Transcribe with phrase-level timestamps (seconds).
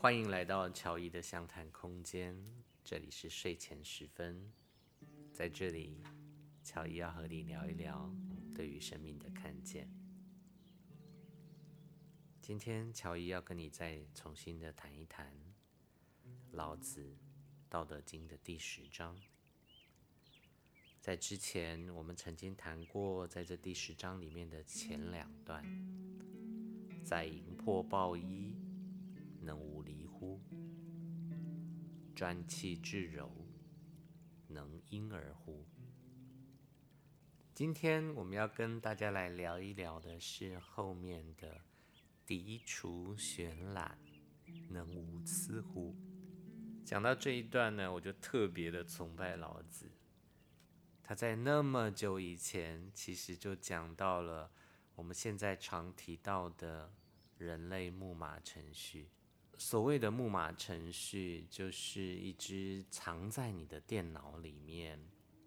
[0.00, 2.34] 欢迎来到乔伊的相谈空间，
[2.82, 4.50] 这里是睡前时分，
[5.30, 6.02] 在这里，
[6.64, 8.10] 乔伊要和你聊一聊
[8.54, 9.86] 对于生命的看见。
[12.40, 15.34] 今天，乔伊要跟你再重新的谈一谈
[16.52, 17.02] 老子
[17.68, 19.14] 《道德经》的第十章。
[20.98, 25.62] 在之前，我们曾经谈过，在这第十章里面的前两段，
[27.04, 28.56] 在营破抱衣，
[29.50, 30.40] 能无离乎？
[32.14, 33.28] 专气致柔，
[34.46, 35.66] 能婴儿乎？
[37.52, 41.62] 今天我们要跟大家来聊一聊的是后面的
[42.28, 43.98] “涤除玄览，
[44.68, 45.96] 能无疵乎？”
[46.86, 49.90] 讲到这一段呢，我就特别的崇拜老子。
[51.02, 54.52] 他在那么久以前，其实就讲到了
[54.94, 56.92] 我们现在常提到的
[57.36, 59.08] 人类木马程序。
[59.60, 64.98] 所谓的木马程序，就是一只藏在你的电脑里面，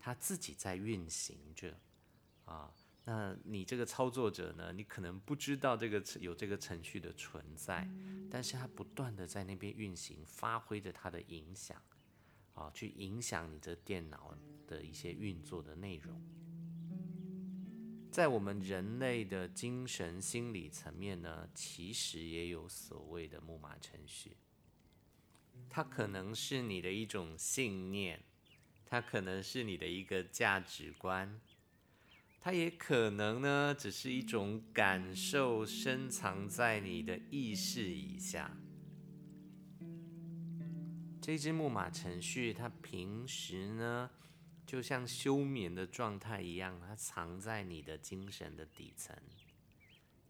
[0.00, 1.78] 它自己在运行着
[2.46, 2.72] 啊。
[3.04, 7.86] 那你这个操作者呢，你可能不知道这个有这个程序的存在，
[8.30, 11.80] 但是它不断的在那边运行，发挥着它的影响
[12.54, 14.34] 啊，去影响你这电脑
[14.66, 16.18] 的一些运作的内容。
[18.18, 24.36] 在我们人类的精神心理层面呢，其实也有所谓的木马程序。
[25.70, 28.20] 它可能是你的一种信念，
[28.84, 31.40] 它可能是你的一个价值观，
[32.40, 38.50] 它也可能呢，只是一种感受，深藏在你的意识以下。
[41.22, 44.10] 这只木马程序，它平时呢，
[44.68, 49.16] 就像休眠的状态一样，它藏在你的精神的底层，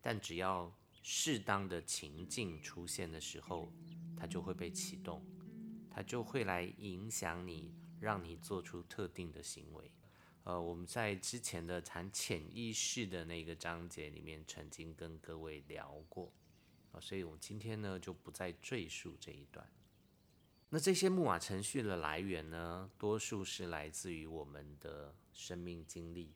[0.01, 0.73] 但只要
[1.03, 3.73] 适当的情境出现的时候，
[4.17, 5.27] 它就会被启动，
[5.91, 9.91] 它就会来影响你，让你做出特定的行为。
[10.45, 16.33] 呃，我们在之前的谈潜意识的那个章节里面，曾经跟各位聊过，
[16.93, 19.69] 呃，所以我今天呢就不再赘述这一段。
[20.71, 26.35] 那这些木马程序的来源呢，多数是来自于我们的生命经历，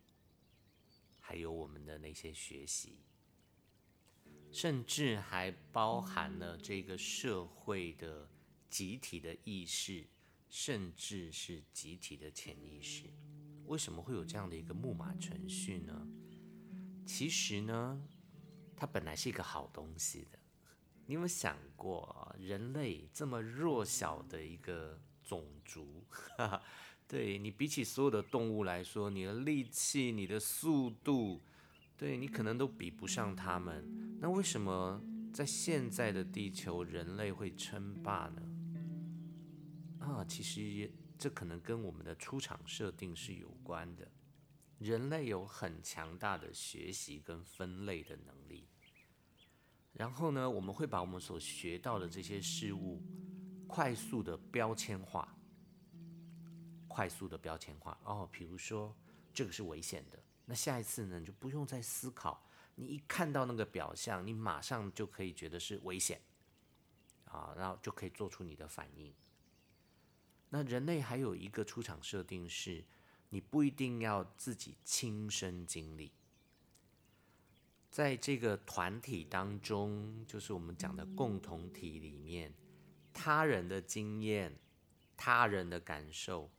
[1.21, 3.01] 还有我们的那些学习，
[4.51, 8.27] 甚至还包含了这个社会的
[8.71, 10.07] 集体的意识，
[10.49, 13.05] 甚至是集体的潜意识。
[13.67, 16.09] 为什么会有这样的一个木马程序呢？
[17.05, 18.03] 其实呢，
[18.75, 20.39] 它本来是一个好东西的。
[21.07, 26.63] 你有没有想过，人类这么弱小的一个种族，哈哈，
[27.09, 31.43] 对，你比起所有的动物来说，你的力气、你的速度，
[31.97, 34.19] 对，你可能都比不上他们。
[34.21, 35.03] 那为什么
[35.33, 38.43] 在现在的地球，人类会称霸呢？
[39.99, 44.09] 啊，其实这可能跟我们的出场设定是有关的。
[44.79, 48.67] 人类有很强大的学习跟分类的能力。
[49.93, 53.03] 然后呢，我们会把我们所学到的这些事物
[53.67, 55.37] 快速的标签化，
[56.89, 57.99] 快速的标签化。
[58.05, 58.95] 哦，比如说
[59.35, 62.43] 这个是危险的，那下一次呢，你就不用再思考，
[62.75, 66.21] 你一看到那个表象，你马上就可以觉得是危险，
[67.27, 69.13] 啊，然后就可以做出你的反应。
[70.49, 72.85] 那人类还有一个出场设定是，
[73.29, 76.13] 你不一定要自己亲身经历。
[77.93, 82.51] 在这个团体当中，就是我们讲的共同体里面，
[83.13, 84.59] 他人的经验、
[85.15, 86.51] 他人的感受，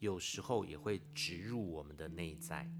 [0.00, 2.70] 有时候也会植入我们的内在。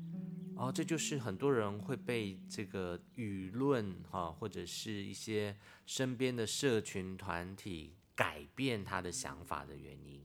[0.56, 5.56] 哦，这就是很多人会被这个舆论哈，或者是一些
[5.86, 10.22] 身边的社群团体改变他的想法的原因。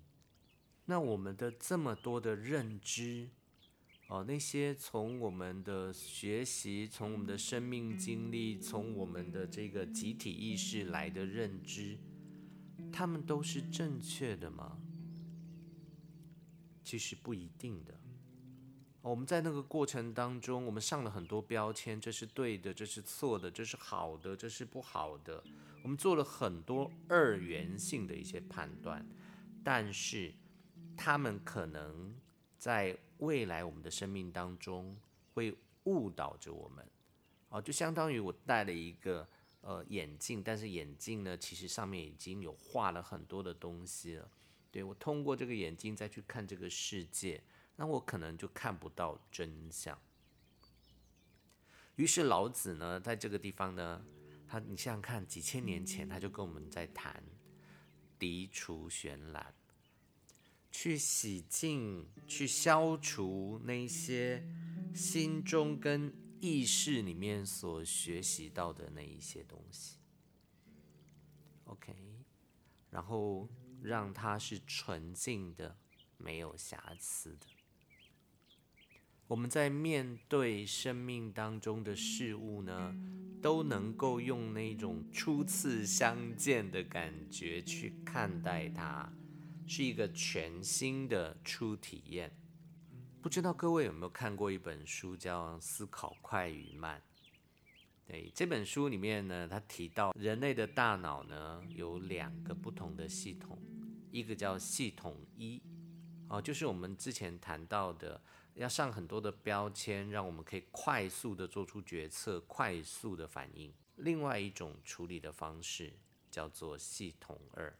[0.83, 3.29] 那我们的这么多的认知。
[4.07, 11.97] 哦，那些从我们的学习、从我们的生命经历、从我们的这个集体意识来的认知，
[12.89, 14.79] 他们都是正确的吗？
[16.85, 17.99] 其实不一定的。
[19.01, 25.43] 我们在那个过程当中，我们上了很多标签，这是对的，这是错的，这是好的，这是不好的。
[25.83, 29.05] 我们做了很多二元性的一些判断，
[29.65, 30.33] 但是
[30.95, 32.15] 他们可能。
[32.57, 34.95] 在未来我们的生命当中，
[35.33, 36.85] 会误导着我们，
[37.49, 39.27] 哦，就相当于我戴了一个
[39.61, 44.29] 呃眼镜，但是眼镜呢，其实上面已经有画了很多的东西了。
[44.71, 47.41] 对，我通过这个眼镜再去看这个世界，
[47.75, 49.97] 那我可能就看不到真相。
[51.95, 54.05] 于是老子呢，在这个地方呢，
[54.47, 57.23] 他你想想看，几千年前他就跟我们在谈，
[58.19, 59.53] 涤除玄览，
[60.71, 64.43] 去洗净、去消除那些
[64.93, 69.97] 心中跟意识里面所学习到的那一些东西。
[71.65, 71.93] OK，
[72.91, 73.49] 然后
[73.81, 75.77] 让它是纯净的，
[76.17, 77.47] 没有瑕疵的。
[79.27, 82.95] 我们在面对生命当中的事物呢，
[83.41, 89.11] 都能够用那种初次相见的感觉去看待它，
[89.67, 92.35] 是一个全新的初体验。
[93.21, 96.99] 不知道各位有没有看过一本书，叫《思考快与慢》。
[98.07, 103.59] 对，这本书里面呢，他提到人类的大脑呢，有两个不同的系统，
[104.11, 105.61] 一个叫系统一，
[106.29, 108.21] 哦，就是我们之前谈到的。
[108.55, 113.71] 要上很多的标签，让我们可以快速的做出决策，快速的反应。
[113.97, 115.93] 另外一种处理的方式
[116.31, 117.77] 叫做系统二。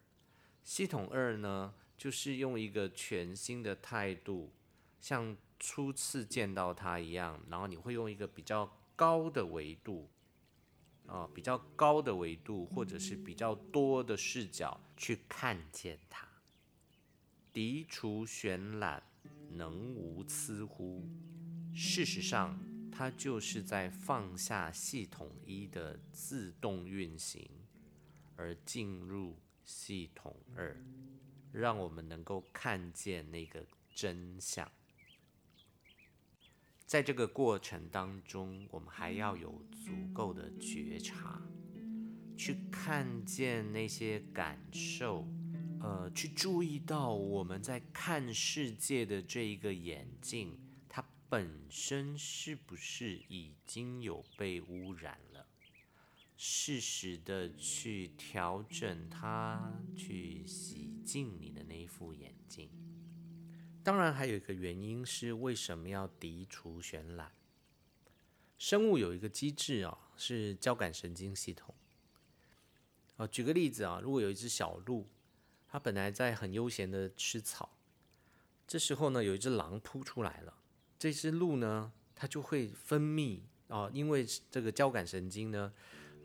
[0.68, 4.52] 系统二呢，就是用一个全新的态度，
[5.00, 10.10] 像初次见到它一样，然后你会用一个比较高的维度，
[11.06, 16.28] 啊，比较高的维度，或者是比较多的视角去看见它，
[17.54, 19.02] 涤除玄览。
[19.50, 21.08] 能无疵乎？
[21.74, 22.60] 事实上，
[22.92, 27.50] 它就是在放下系统一的自动运行，
[28.36, 29.38] 而进入
[29.68, 30.82] 系统二，
[31.52, 34.72] 让我们能够看见那个真相。
[36.86, 41.42] 在这个过程当中，我们还要有足够的觉察，
[42.38, 45.28] 去看见那些感受。
[45.82, 55.20] 呃，去注意到我们在看世界的这一个眼镜，它本身是不是已经有被污染？
[56.38, 62.70] 适时的去调整它，去洗净你的那一副眼镜。
[63.84, 67.34] 当然，还有一个原因是为什么要涤除玄览？
[68.58, 71.76] 生物有一个机制啊，是交感神经系统。
[73.18, 75.08] 啊，举个例子啊，如果有一只小鹿。
[75.70, 77.78] 它本来在很悠闲的吃草，
[78.66, 80.54] 这时候呢，有一只狼扑出来了。
[80.98, 85.74] 这只鹿呢，它就会分泌啊，因为这个交感神经呢，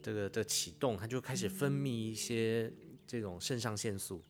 [0.02, 2.72] 这个的启动，它就开始分泌一些
[3.06, 4.22] 这种肾上腺素，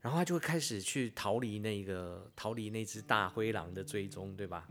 [0.00, 4.68] 然后它就会开始去逃离那个逃离那只大灰狼的追踪，对吧？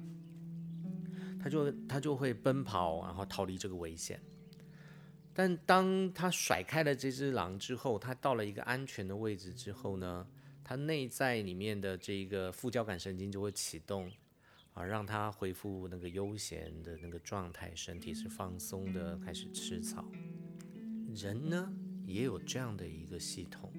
[1.41, 4.19] 它就它就会奔跑，然后逃离这个危险。
[5.33, 10.27] 但当它甩开了这只狼之后，它到了一个安全的位置之后呢，
[10.63, 14.11] 它内在里面的这个副交感神经就会启动，
[14.79, 20.09] 啊，让他恢复那个悠闲的那个状态，身体是放松的，开始吃草。
[21.13, 21.69] 人呢
[22.05, 23.69] 也有这样的一个系统，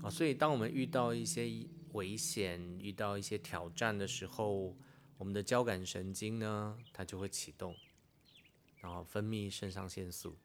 [0.00, 4.76] 啊，所以当我们遇到一些危险、遇到一些挑战的时候，
[5.18, 7.74] 我们的交感神经呢，它就会启动。
[8.80, 10.36] 然后分泌肾上腺素，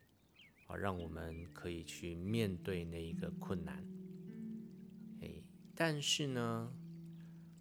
[0.66, 3.84] 啊，让我们可以去面对那一个困难。
[5.22, 5.44] 哎，
[5.76, 6.72] 但是呢，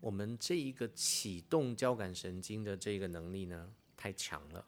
[0.00, 4.66] 我们这一个启动交感神经的这个能力呢，太强了。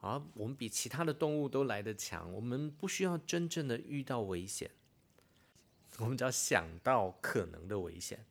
[0.00, 2.32] 啊，我们比其他的动物都来得强。
[2.32, 4.70] 我们不需要真正的遇到危险，
[5.98, 8.24] 我们只要想到可能的危险，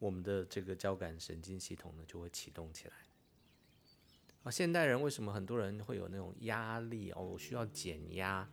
[0.00, 2.94] 我们的这个交感神经系统呢，就会启动起来。
[4.42, 7.22] 啊，现代人为什么很多人会有那种压力哦？
[7.22, 8.48] 我需要减压，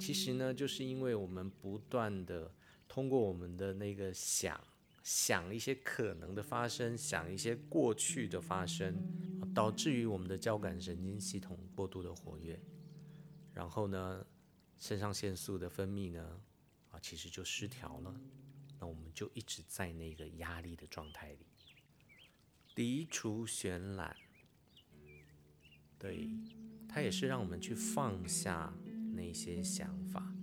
[0.00, 2.50] 其实呢，就是因为我们不断的
[2.88, 4.58] 通过我们的那个想
[5.02, 8.96] 想一些可能的发生，想一些过去的发生，
[9.54, 12.60] 导致于我们的交感神经系统过度的活跃，
[13.52, 14.24] 然后呢，
[14.78, 16.40] 肾上腺素的分泌呢，
[16.90, 18.14] 啊，其实就失调了，
[18.78, 21.46] 那我们就一直在那个压力的状态里，
[22.74, 24.16] 涤除玄览。
[25.98, 26.28] 对，
[26.88, 28.72] 它也是让我们去放下
[29.14, 30.34] 那些想法。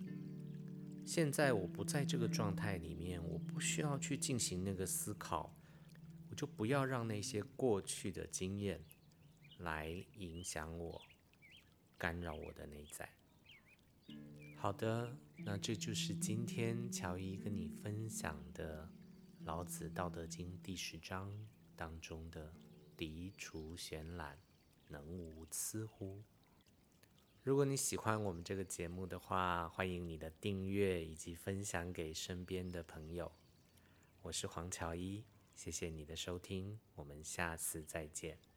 [1.09, 5.51] 现在我不在这个状态里面，我不需要去进行那个思考，
[6.29, 8.85] 我就不要让那些过去的经验
[9.57, 11.01] 来影响我、
[11.97, 13.09] 干扰我的内在。
[14.55, 18.83] 好的，那这就是今天乔伊跟你分享的
[19.45, 21.33] 《老子·道德经》第十章
[21.75, 22.53] 当中的
[22.95, 24.37] “涤除玄览”。
[24.91, 26.23] 能无疵乎？
[27.41, 33.31] 如果你喜欢我们这个节目的话，欢迎你的订阅以及分享给身边的朋友。
[34.21, 35.23] 我是黄乔一，
[35.55, 38.48] 谢谢你的收听，我们下次再见。